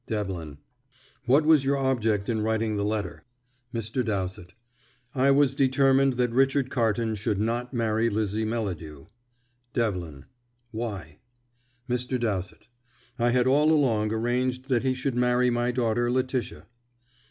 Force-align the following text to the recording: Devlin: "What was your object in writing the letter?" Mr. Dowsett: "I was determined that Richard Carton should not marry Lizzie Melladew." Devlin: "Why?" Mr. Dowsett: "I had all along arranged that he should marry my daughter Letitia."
Devlin: 0.07 0.57
"What 1.27 1.45
was 1.45 1.63
your 1.63 1.77
object 1.77 2.27
in 2.27 2.41
writing 2.41 2.75
the 2.75 2.83
letter?" 2.83 3.23
Mr. 3.71 4.03
Dowsett: 4.03 4.55
"I 5.13 5.29
was 5.29 5.53
determined 5.53 6.13
that 6.13 6.31
Richard 6.31 6.71
Carton 6.71 7.13
should 7.13 7.39
not 7.39 7.71
marry 7.71 8.09
Lizzie 8.09 8.43
Melladew." 8.43 9.05
Devlin: 9.73 10.25
"Why?" 10.71 11.19
Mr. 11.87 12.19
Dowsett: 12.19 12.67
"I 13.19 13.29
had 13.29 13.45
all 13.45 13.71
along 13.71 14.11
arranged 14.11 14.69
that 14.69 14.81
he 14.81 14.95
should 14.95 15.13
marry 15.15 15.51
my 15.51 15.69
daughter 15.69 16.09
Letitia." 16.11 16.65